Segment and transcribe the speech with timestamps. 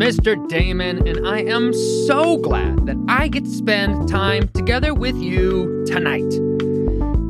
[0.00, 0.48] Mr.
[0.48, 1.74] Damon, and I am
[2.06, 6.24] so glad that I get to spend time together with you tonight.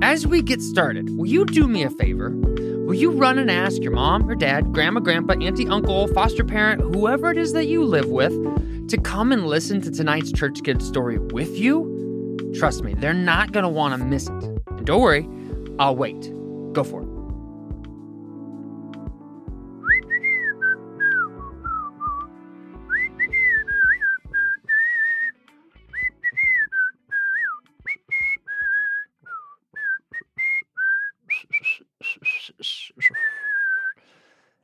[0.08, 2.30] As we get started, will you do me a favor?
[2.30, 6.94] Will you run and ask your mom or dad, grandma, grandpa, auntie, uncle, foster parent,
[6.94, 8.32] whoever it is that you live with,
[8.88, 12.52] to come and listen to tonight's Church Kid story with you?
[12.56, 14.44] Trust me, they're not going to want to miss it.
[14.68, 15.28] And don't worry,
[15.80, 16.32] I'll wait.
[16.72, 17.09] Go for it.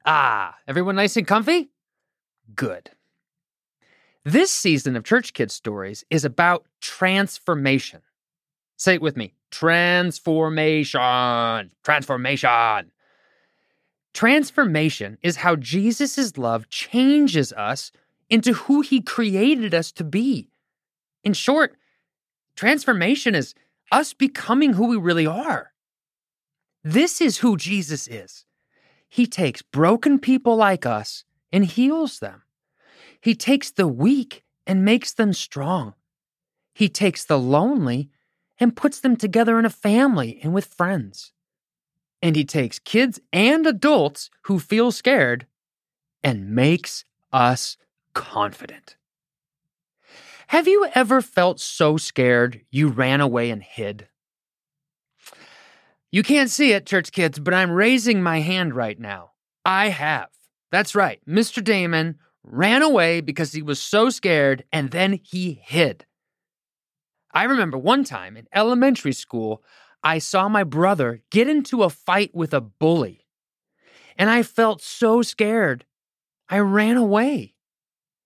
[0.07, 1.71] Ah, everyone nice and comfy?
[2.55, 2.91] Good.
[4.25, 8.03] This season of Church Kids Stories is about transformation.
[8.77, 11.73] Say it with me transformation.
[11.83, 12.93] Transformation.
[14.15, 17.91] Transformation is how Jesus' love changes us
[18.31, 20.51] into who he created us to be.
[21.23, 21.77] In short,
[22.55, 23.55] transformation is
[23.93, 25.73] us becoming who we really are.
[26.83, 28.46] This is who Jesus is.
[29.17, 32.43] He takes broken people like us and heals them.
[33.19, 35.95] He takes the weak and makes them strong.
[36.75, 38.11] He takes the lonely
[38.61, 41.33] and puts them together in a family and with friends.
[42.21, 45.47] And he takes kids and adults who feel scared
[46.23, 47.79] and makes us
[48.13, 48.97] confident.
[50.49, 54.09] Have you ever felt so scared you ran away and hid?
[56.17, 59.33] You can't see it, church kids, but I'm raising my hand right now.
[59.67, 60.31] I have.
[60.73, 61.21] That's right.
[61.29, 61.63] Mr.
[61.63, 66.07] Damon ran away because he was so scared and then he hid.
[67.35, 69.63] I remember one time in elementary school,
[70.03, 73.27] I saw my brother get into a fight with a bully.
[74.17, 75.85] And I felt so scared.
[76.49, 77.57] I ran away.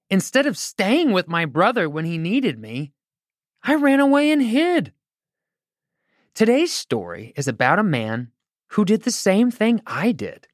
[0.08, 2.92] Instead of staying with my brother when he needed me,
[3.64, 4.92] I ran away and hid.
[6.34, 8.30] Today's story is about a man
[8.68, 10.46] who did the same thing I did.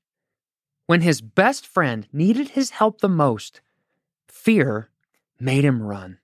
[0.87, 3.61] When his best friend needed his help the most,
[4.27, 4.91] fear
[5.39, 6.19] made him run.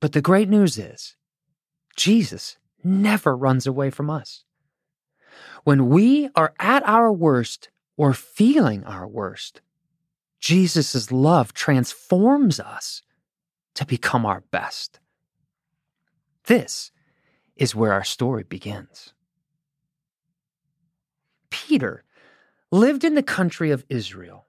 [0.00, 1.16] But the great news is,
[1.96, 4.44] Jesus never runs away from us.
[5.62, 9.60] When we are at our worst or feeling our worst,
[10.40, 13.02] Jesus' love transforms us
[13.74, 15.00] to become our best.
[16.44, 16.90] This
[17.56, 19.12] is where our story begins.
[21.50, 22.04] Peter
[22.72, 24.46] lived in the country of Israel.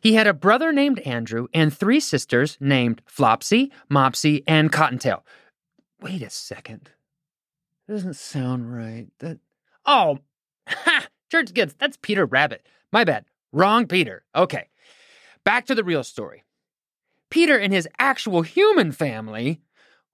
[0.00, 5.24] He had a brother named Andrew and three sisters named Flopsy, Mopsy, and Cottontail.
[6.00, 6.90] Wait a second.
[7.86, 9.08] That doesn't sound right.
[9.18, 9.38] That
[9.84, 10.18] Oh,
[10.68, 11.06] ha!
[11.30, 12.66] Church kids, that's Peter Rabbit.
[12.92, 13.24] My bad.
[13.52, 14.24] Wrong Peter.
[14.34, 14.68] Okay.
[15.44, 16.44] Back to the real story.
[17.30, 19.60] Peter and his actual human family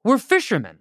[0.05, 0.79] were fishermen.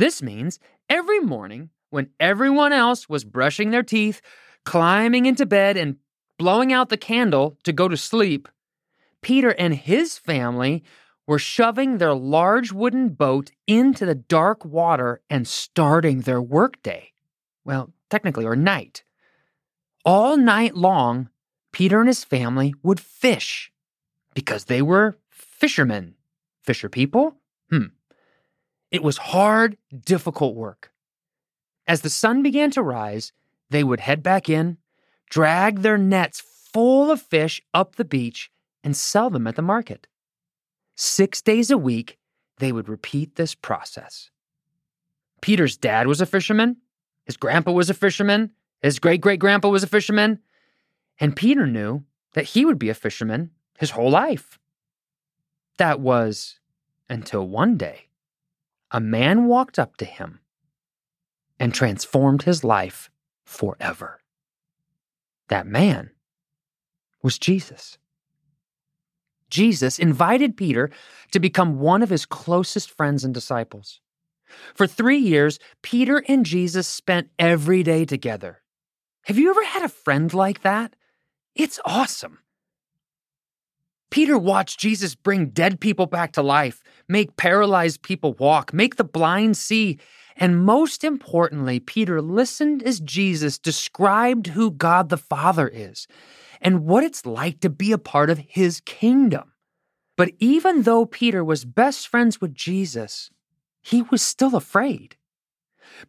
[0.00, 4.22] This means every morning, when everyone else was brushing their teeth,
[4.64, 5.96] climbing into bed, and
[6.38, 8.48] blowing out the candle to go to sleep,
[9.20, 10.82] Peter and his family
[11.26, 17.12] were shoving their large wooden boat into the dark water and starting their workday.
[17.66, 19.04] Well, technically, or night.
[20.02, 21.28] All night long,
[21.72, 23.70] Peter and his family would fish
[24.32, 26.14] because they were fishermen.
[26.62, 27.36] Fisher people?
[27.68, 27.88] Hmm.
[28.90, 30.92] It was hard, difficult work.
[31.86, 33.32] As the sun began to rise,
[33.70, 34.78] they would head back in,
[35.28, 36.40] drag their nets
[36.72, 38.50] full of fish up the beach,
[38.82, 40.06] and sell them at the market.
[40.96, 42.18] Six days a week,
[42.58, 44.30] they would repeat this process.
[45.40, 46.76] Peter's dad was a fisherman,
[47.24, 48.50] his grandpa was a fisherman,
[48.82, 50.40] his great great grandpa was a fisherman,
[51.18, 54.58] and Peter knew that he would be a fisherman his whole life.
[55.78, 56.58] That was
[57.08, 58.09] until one day
[58.90, 60.40] a man walked up to him
[61.58, 63.10] and transformed his life
[63.44, 64.20] forever.
[65.48, 66.10] That man
[67.22, 67.98] was Jesus.
[69.50, 70.90] Jesus invited Peter
[71.32, 74.00] to become one of his closest friends and disciples.
[74.74, 78.62] For three years, Peter and Jesus spent every day together.
[79.24, 80.96] Have you ever had a friend like that?
[81.54, 82.38] It's awesome.
[84.10, 89.04] Peter watched Jesus bring dead people back to life, make paralyzed people walk, make the
[89.04, 89.98] blind see,
[90.36, 96.08] and most importantly, Peter listened as Jesus described who God the Father is
[96.60, 99.52] and what it's like to be a part of his kingdom.
[100.16, 103.30] But even though Peter was best friends with Jesus,
[103.80, 105.16] he was still afraid.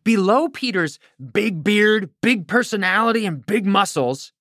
[0.03, 1.00] Below Peter's
[1.33, 4.33] big beard, big personality, and big muscles,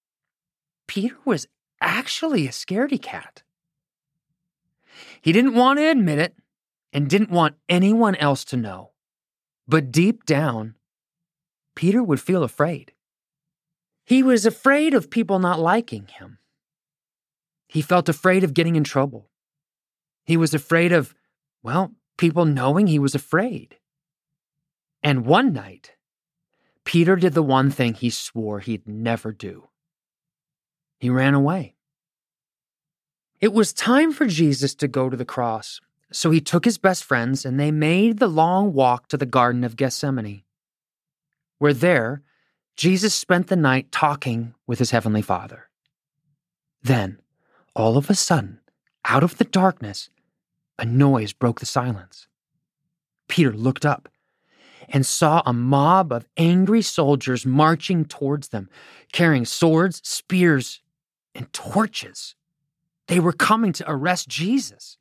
[0.89, 1.47] Peter was
[1.81, 3.43] actually a scaredy cat.
[5.21, 6.35] He didn't want to admit it
[6.93, 8.91] and didn't want anyone else to know.
[9.69, 10.75] But deep down,
[11.75, 12.93] Peter would feel afraid.
[14.05, 16.39] He was afraid of people not liking him.
[17.69, 19.31] He felt afraid of getting in trouble.
[20.25, 21.15] He was afraid of,
[21.63, 23.77] well, people knowing he was afraid.
[25.03, 25.93] And one night,
[26.85, 29.71] Peter did the one thing he swore he'd never do
[31.01, 31.75] he ran away.
[33.41, 35.81] It was time for Jesus to go to the cross,
[36.13, 39.65] so he took his best friends and they made the long walk to the Garden
[39.65, 40.43] of Gethsemane.
[41.59, 42.23] Where there,
[42.77, 45.71] Jesus spent the night talking with his heavenly Father.
[46.83, 47.19] Then,
[47.75, 48.61] all of a sudden,
[49.07, 50.11] out of the darkness,
[50.79, 52.27] a noise broke the silence.
[53.29, 54.09] Peter looked up
[54.89, 58.69] and saw a mob of angry soldiers marching towards them,
[59.13, 60.81] carrying swords, spears,
[61.35, 62.35] and torches.
[63.11, 64.97] They were coming to arrest Jesus.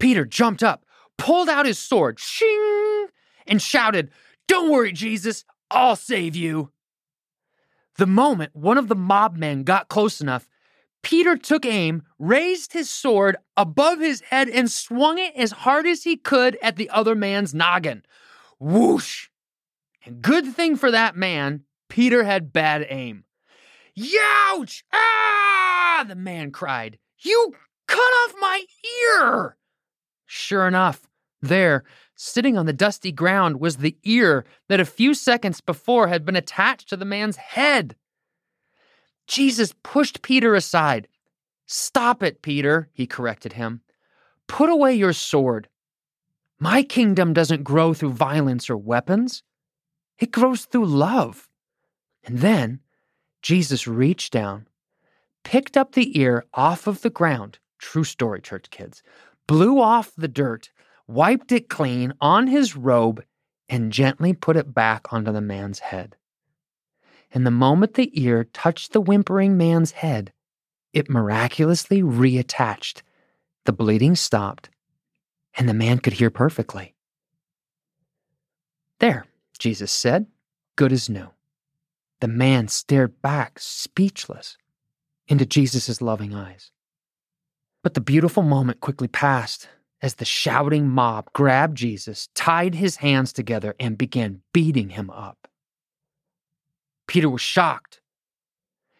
[0.00, 0.84] Peter jumped up,
[1.16, 3.06] pulled out his sword, shing,
[3.46, 4.10] and shouted,
[4.48, 6.72] Don't worry, Jesus, I'll save you.
[7.98, 10.48] The moment one of the mob men got close enough,
[11.04, 16.02] Peter took aim, raised his sword above his head, and swung it as hard as
[16.02, 18.02] he could at the other man's noggin.
[18.58, 19.28] Whoosh!
[20.04, 23.22] And good thing for that man, Peter had bad aim.
[23.96, 24.82] Youch!
[24.92, 26.04] Ah!
[26.08, 26.98] The man cried.
[27.20, 27.54] You
[27.86, 28.64] cut off my
[29.02, 29.56] ear!
[30.26, 31.08] Sure enough,
[31.42, 31.84] there,
[32.14, 36.36] sitting on the dusty ground, was the ear that a few seconds before had been
[36.36, 37.96] attached to the man's head.
[39.26, 41.08] Jesus pushed Peter aside.
[41.66, 43.82] Stop it, Peter, he corrected him.
[44.46, 45.68] Put away your sword.
[46.58, 49.42] My kingdom doesn't grow through violence or weapons,
[50.18, 51.48] it grows through love.
[52.24, 52.80] And then
[53.40, 54.66] Jesus reached down,
[55.44, 59.02] picked up the ear off of the ground, true story, church kids,
[59.46, 60.70] blew off the dirt,
[61.06, 63.24] wiped it clean on his robe,
[63.68, 66.16] and gently put it back onto the man's head.
[67.32, 70.32] And the moment the ear touched the whimpering man's head,
[70.92, 73.02] it miraculously reattached.
[73.64, 74.70] The bleeding stopped,
[75.54, 76.94] and the man could hear perfectly.
[78.98, 79.26] There,
[79.58, 80.26] Jesus said,
[80.76, 81.28] good as new.
[82.20, 84.56] The man stared back, speechless,
[85.30, 86.72] into Jesus' loving eyes.
[87.82, 89.68] But the beautiful moment quickly passed
[90.02, 95.46] as the shouting mob grabbed Jesus, tied his hands together, and began beating him up.
[97.06, 98.00] Peter was shocked.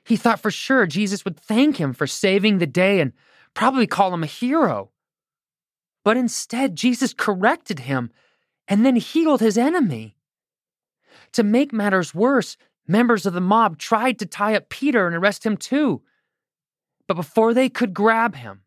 [0.05, 3.13] He thought for sure Jesus would thank him for saving the day and
[3.53, 4.91] probably call him a hero.
[6.05, 8.11] But instead, Jesus corrected him
[8.69, 10.17] and then healed his enemy.
[11.33, 12.57] To make matters worse,
[12.87, 16.03] members of the mob tried to tie up Peter and arrest him too.
[17.11, 18.61] But before they could grab him,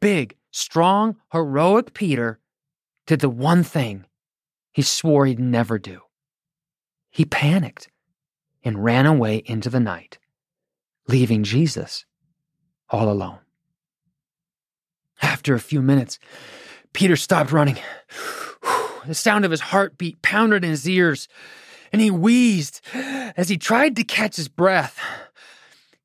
[0.00, 2.38] big, strong, heroic Peter
[3.08, 4.04] did the one thing
[4.70, 6.02] he swore he'd never do.
[7.10, 7.88] He panicked
[8.62, 10.18] and ran away into the night,
[11.08, 12.04] leaving Jesus
[12.88, 13.40] all alone.
[15.20, 16.20] After a few minutes,
[16.92, 17.78] Peter stopped running.
[19.06, 21.26] The sound of his heartbeat pounded in his ears,
[21.92, 25.00] and he wheezed as he tried to catch his breath.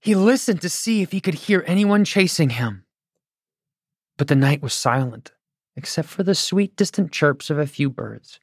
[0.08, 2.86] He listened to see if he could hear anyone chasing him.
[4.16, 5.34] But the night was silent,
[5.76, 8.40] except for the sweet distant chirps of a few birds.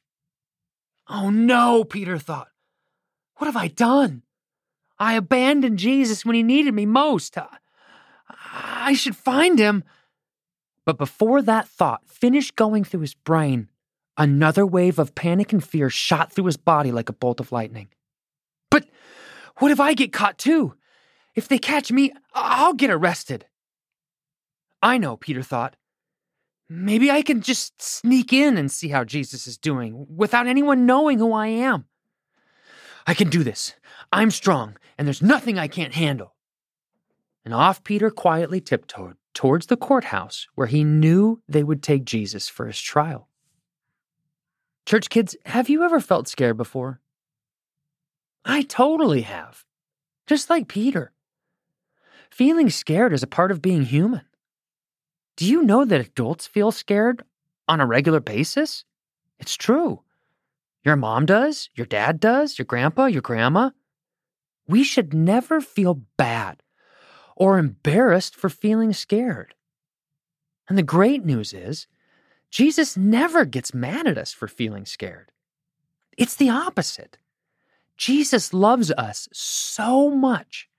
[1.09, 2.49] Oh no, Peter thought.
[3.37, 4.21] What have I done?
[4.99, 7.35] I abandoned Jesus when he needed me most.
[8.29, 9.83] I should find him.
[10.85, 13.69] But before that thought finished going through his brain,
[14.17, 17.87] another wave of panic and fear shot through his body like a bolt of lightning.
[18.69, 18.87] But
[19.57, 20.75] what if I get caught too?
[21.35, 23.45] If they catch me, I'll get arrested.
[24.81, 25.75] I know, Peter thought.
[26.69, 31.19] Maybe I can just sneak in and see how Jesus is doing without anyone knowing
[31.19, 31.85] who I am.
[33.05, 33.75] I can do this.
[34.11, 36.35] I'm strong, and there's nothing I can't handle.
[37.43, 42.49] And off Peter quietly tiptoed towards the courthouse where he knew they would take Jesus
[42.49, 43.29] for his trial.
[44.87, 47.01] Church kids, have you ever felt scared before?
[48.43, 49.65] I totally have.
[50.25, 51.11] Just like Peter.
[52.29, 54.21] Feeling scared is a part of being human.
[55.37, 57.23] Do you know that adults feel scared
[57.67, 58.85] on a regular basis?
[59.39, 60.01] It's true.
[60.83, 63.71] Your mom does, your dad does, your grandpa, your grandma.
[64.67, 66.61] We should never feel bad
[67.35, 69.55] or embarrassed for feeling scared.
[70.69, 71.87] And the great news is,
[72.49, 75.31] Jesus never gets mad at us for feeling scared.
[76.17, 77.17] It's the opposite.
[77.97, 80.69] Jesus loves us so much.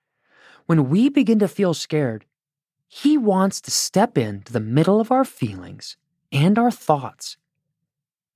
[0.67, 2.25] When we begin to feel scared,
[2.87, 5.97] He wants to step into the middle of our feelings
[6.31, 7.37] and our thoughts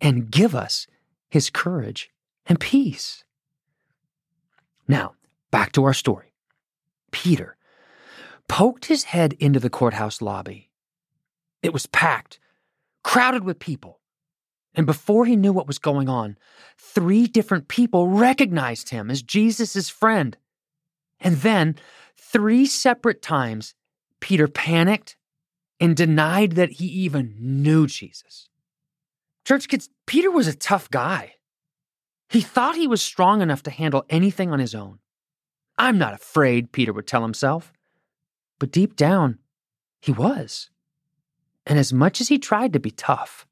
[0.02, 0.88] and give us
[1.30, 2.10] His courage
[2.48, 3.24] and peace.
[4.88, 5.14] Now,
[5.52, 6.34] back to our story.
[7.12, 7.56] Peter
[8.48, 10.70] poked his head into the courthouse lobby.
[11.64, 12.40] It was packed,
[13.04, 14.00] crowded with people.
[14.74, 16.38] And before he knew what was going on,
[16.78, 20.38] three different people recognized him as Jesus' friend.
[21.20, 21.76] And then,
[22.32, 23.76] three separate times,
[24.20, 25.18] Peter panicked
[25.80, 28.50] and denied that he even knew Jesus.
[29.46, 31.34] Church kids, Peter was a tough guy.
[32.30, 35.00] He thought he was strong enough to handle anything on his own.
[35.78, 37.74] I'm not afraid, Peter would tell himself.
[38.60, 39.40] But deep down,
[40.00, 40.70] he was.
[41.66, 43.46] And as much as he tried to be tough,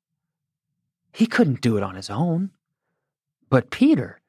[1.12, 2.52] he couldn't do it on his own.
[3.50, 4.22] But Peter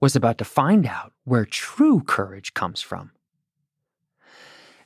[0.00, 3.12] was about to find out where true courage comes from.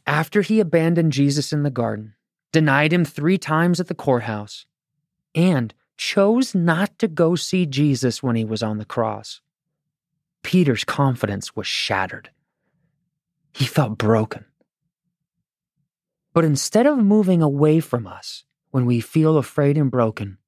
[0.06, 2.14] After he abandoned Jesus in the garden,
[2.52, 4.66] denied him three times at the courthouse,
[5.34, 9.40] and chose not to go see Jesus when he was on the cross,
[10.42, 12.30] Peter's confidence was shattered.
[13.52, 14.44] He felt broken.
[16.34, 20.38] But instead of moving away from us when we feel afraid and broken,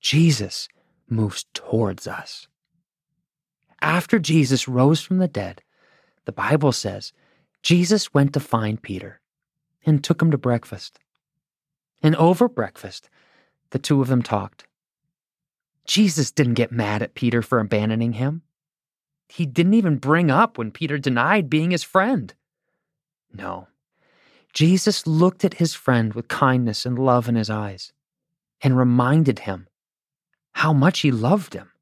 [0.00, 0.68] Jesus
[1.08, 2.48] moves towards us.
[3.80, 5.62] After Jesus rose from the dead,
[6.24, 7.12] the Bible says
[7.66, 9.20] Jesus went to find Peter
[9.84, 11.00] and took him to breakfast.
[12.00, 13.10] And over breakfast,
[13.70, 14.68] the two of them talked.
[15.84, 18.42] Jesus didn't get mad at Peter for abandoning him.
[19.28, 22.32] He didn't even bring up when Peter denied being his friend.
[23.32, 23.66] No.
[24.52, 27.92] Jesus looked at his friend with kindness and love in his eyes
[28.62, 29.66] and reminded him
[30.52, 31.72] how much he loved him.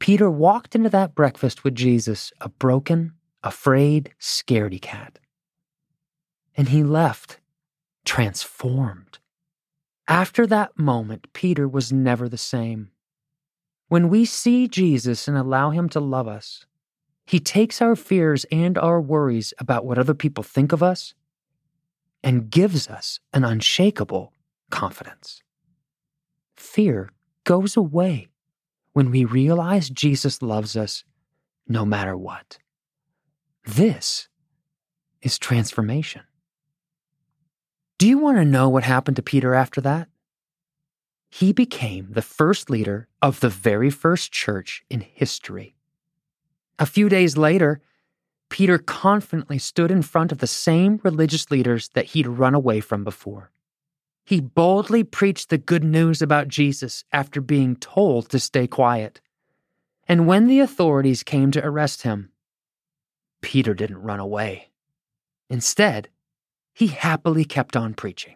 [0.00, 3.12] Peter walked into that breakfast with Jesus a broken,
[3.46, 5.18] afraid, scaredy cat.
[6.56, 7.38] And he left
[8.04, 9.18] transformed.
[10.08, 12.90] After that moment, Peter was never the same.
[13.88, 16.66] When we see Jesus and allow him to love us,
[17.24, 21.14] he takes our fears and our worries about what other people think of us
[22.22, 24.32] and gives us an unshakable
[24.70, 25.42] confidence.
[26.54, 27.10] Fear
[27.44, 28.28] goes away
[28.92, 31.04] when we realize Jesus loves us
[31.68, 32.58] no matter what.
[33.66, 34.28] This
[35.22, 36.22] is transformation.
[37.98, 40.08] Do you want to know what happened to Peter after that?
[41.30, 45.74] He became the first leader of the very first church in history.
[46.78, 47.80] A few days later,
[48.50, 53.02] Peter confidently stood in front of the same religious leaders that he'd run away from
[53.02, 53.50] before.
[54.24, 59.20] He boldly preached the good news about Jesus after being told to stay quiet.
[60.06, 62.30] And when the authorities came to arrest him,
[63.46, 64.70] Peter didn't run away.
[65.48, 66.08] Instead,
[66.74, 68.34] he happily kept on preaching.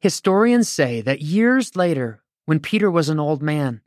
[0.00, 3.82] Historians say that years later, when Peter was an old man,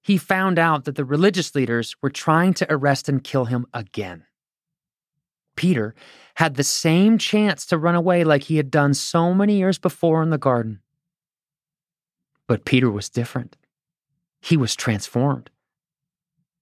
[0.00, 4.26] he found out that the religious leaders were trying to arrest and kill him again.
[5.56, 5.92] Peter
[6.36, 10.22] had the same chance to run away like he had done so many years before
[10.22, 10.78] in the garden.
[12.46, 13.56] But Peter was different.
[14.40, 15.50] He was transformed.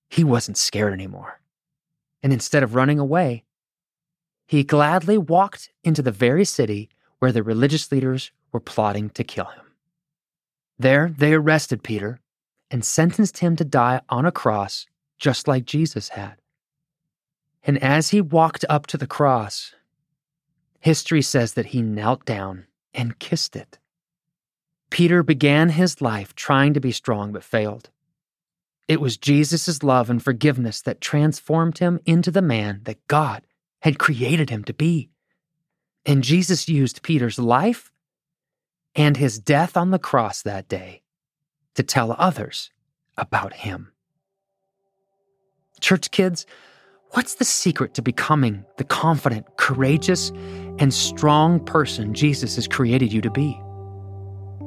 [0.08, 1.40] He wasn't scared anymore.
[2.26, 3.44] And instead of running away,
[4.48, 6.90] he gladly walked into the very city
[7.20, 9.64] where the religious leaders were plotting to kill him.
[10.76, 12.18] There, they arrested Peter
[12.68, 14.86] and sentenced him to die on a cross
[15.20, 16.34] just like Jesus had.
[17.62, 19.76] And as he walked up to the cross,
[20.80, 23.78] history says that he knelt down and kissed it.
[24.90, 27.90] Peter began his life trying to be strong but failed.
[28.88, 33.42] It was Jesus' love and forgiveness that transformed him into the man that God
[33.80, 35.10] had created him to be.
[36.04, 37.90] And Jesus used Peter's life
[38.94, 41.02] and his death on the cross that day
[41.74, 42.70] to tell others
[43.16, 43.92] about him.
[45.80, 46.46] Church kids,
[47.10, 50.30] what's the secret to becoming the confident, courageous,
[50.78, 53.60] and strong person Jesus has created you to be?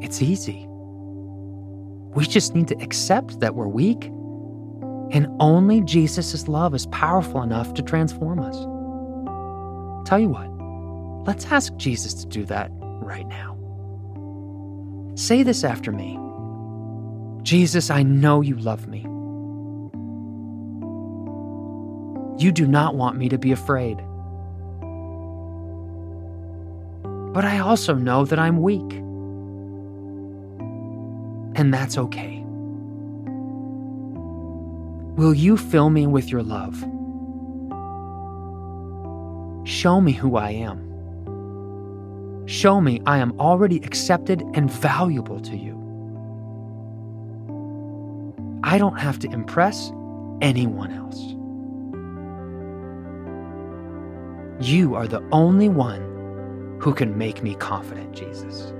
[0.01, 0.68] It's easy.
[2.19, 4.03] We just need to accept that we're weak,
[5.11, 8.57] and only Jesus' love is powerful enough to transform us.
[10.05, 10.49] Tell you what,
[11.25, 13.55] let's ask Jesus to do that right now.
[15.15, 16.19] Say this after me
[17.41, 19.03] Jesus, I know you love me.
[22.37, 23.95] You do not want me to be afraid.
[27.33, 29.01] But I also know that I'm weak.
[31.59, 32.41] And that's okay.
[35.17, 36.83] Will you fill me with your love?
[39.69, 40.79] show me who I am.
[42.47, 45.75] Show me I am already accepted and valuable to you.
[48.63, 49.91] I don't have to impress
[50.41, 51.19] anyone else.
[54.67, 56.01] You are the only one
[56.81, 58.73] who can make me confident, Jesus.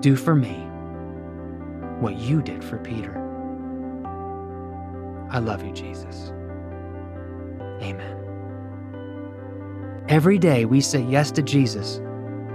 [0.00, 0.54] Do for me
[1.98, 3.16] what you did for Peter.
[5.30, 6.32] I love you, Jesus.
[7.82, 8.16] Amen.
[10.08, 12.00] Every day we say yes to Jesus,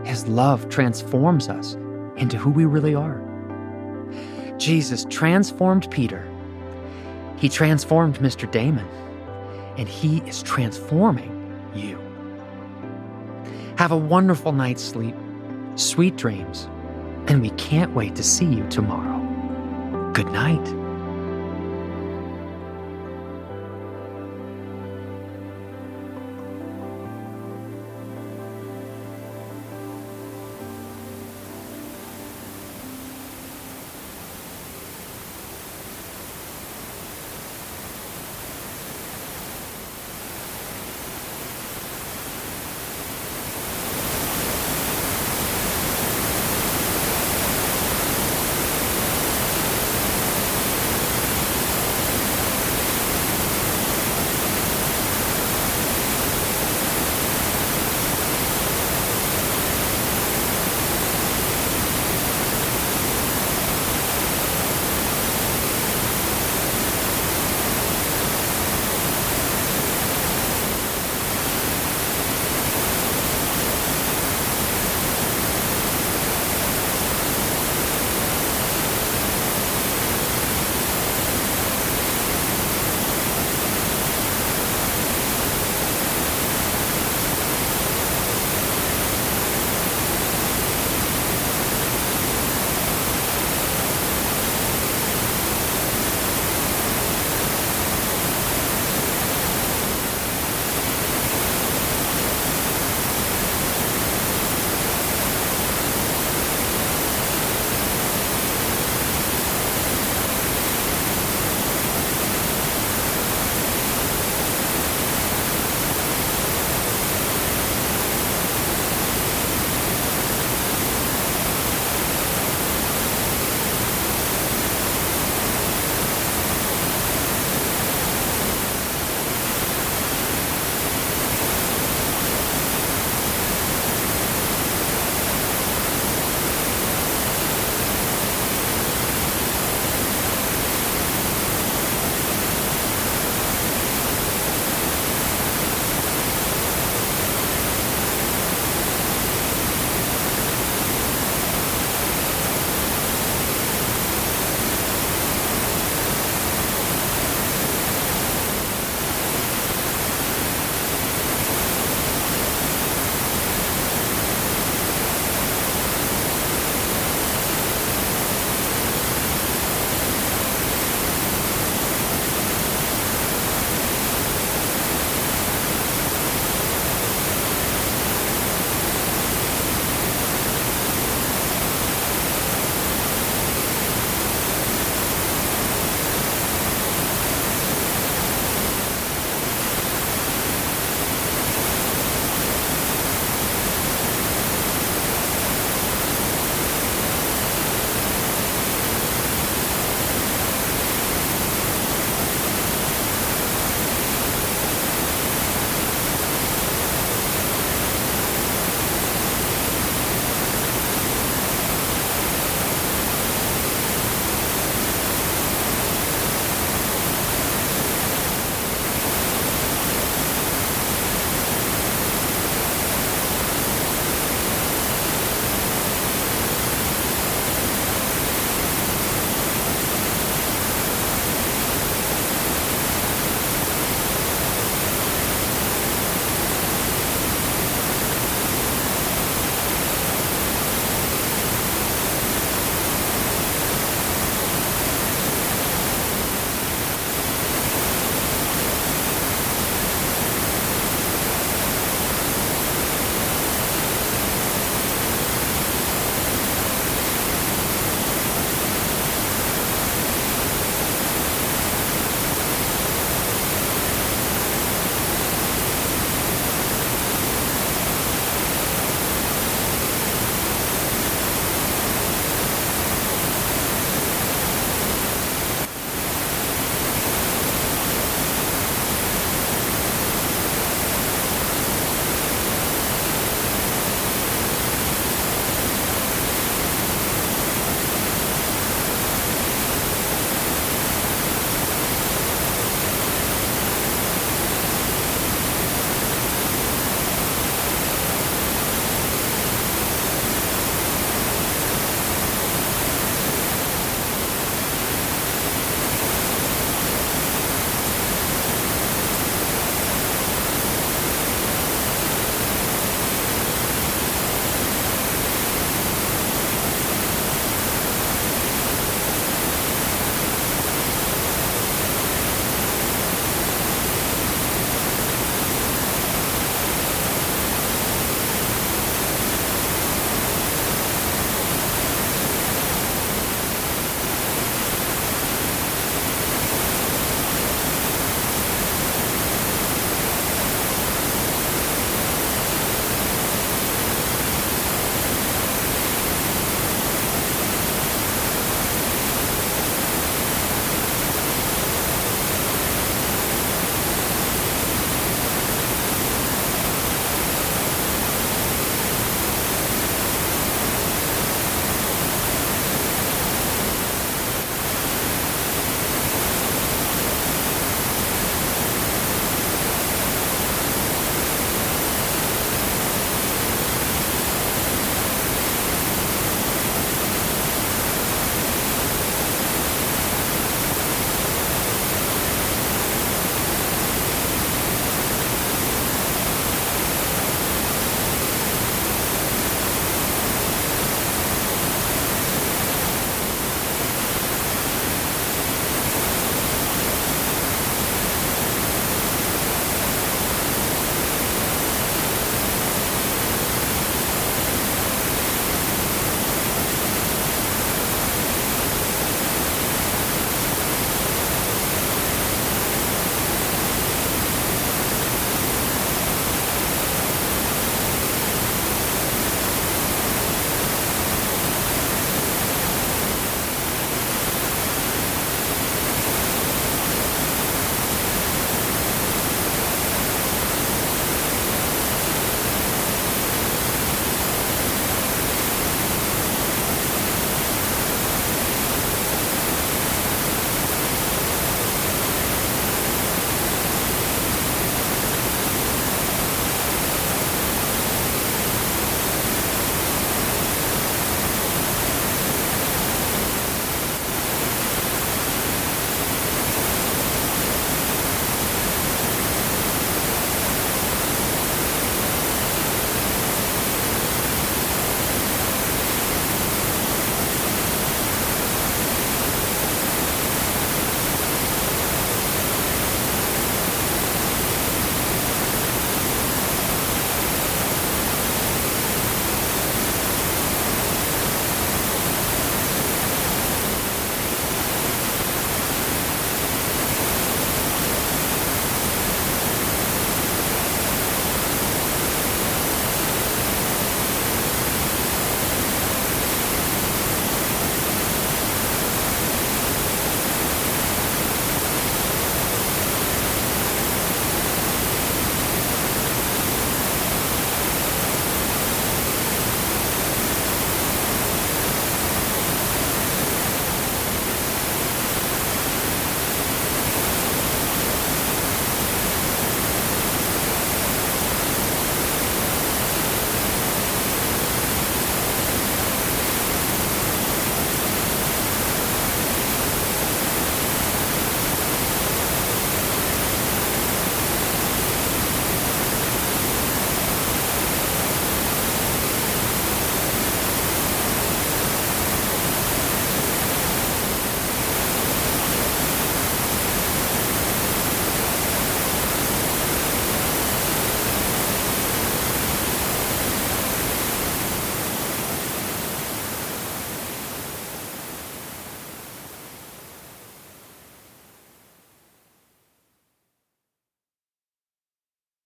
[0.06, 1.76] His love transforms us
[2.16, 3.22] into who we really are.
[4.58, 6.26] Jesus transformed Peter.
[7.38, 8.50] He transformed Mr.
[8.50, 8.88] Damon,
[9.78, 11.32] and He is transforming
[11.76, 12.00] you.
[13.78, 15.16] Have a wonderful night's sleep,
[15.76, 16.70] sweet dreams,
[17.28, 19.20] and we can't wait to see you tomorrow.
[20.14, 20.83] Good night.